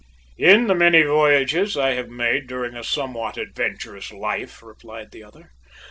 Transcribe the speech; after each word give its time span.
"In 0.39 0.65
the 0.65 0.73
many 0.73 1.03
voyages 1.03 1.77
I 1.77 1.91
have 1.91 2.09
made 2.09 2.47
during 2.47 2.73
a 2.75 2.83
somewhat 2.83 3.37
adventurous 3.37 4.11
life," 4.11 4.63
replied 4.63 5.11
the 5.11 5.23
other. 5.23 5.51